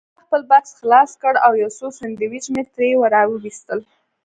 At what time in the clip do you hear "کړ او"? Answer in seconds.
1.21-1.51